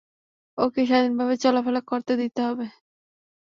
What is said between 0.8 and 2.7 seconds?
স্বাধীনভাবে চলাফেরা করতে দিতে হবে।